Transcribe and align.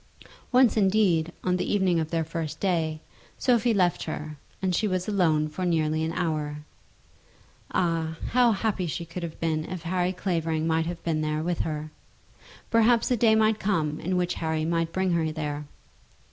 Once 0.51 0.75
indeed, 0.77 1.31
on 1.43 1.57
the 1.57 1.71
evening 1.71 1.99
of 1.99 2.09
their 2.09 2.23
first 2.23 2.59
day, 2.59 2.99
Sophie 3.37 3.71
left 3.71 4.05
her, 4.05 4.35
and 4.59 4.73
she 4.73 4.87
was 4.87 5.07
alone 5.07 5.47
for 5.47 5.63
nearly 5.63 6.03
an 6.03 6.11
hour. 6.13 6.65
Ah, 7.71 8.17
how 8.31 8.51
happy 8.51 8.87
could 8.87 8.89
she 8.91 9.05
have 9.21 9.39
been 9.39 9.63
if 9.65 9.83
Harry 9.83 10.11
Clavering 10.11 10.65
might 10.65 10.87
have 10.87 11.03
been 11.03 11.21
there 11.21 11.43
with 11.43 11.59
her. 11.59 11.91
Perhaps 12.71 13.11
a 13.11 13.15
day 13.17 13.35
might 13.35 13.59
come 13.59 13.99
in 13.99 14.17
which 14.17 14.33
Harry 14.41 14.65
might 14.65 14.91
bring 14.91 15.11
her 15.11 15.31
there. 15.31 15.65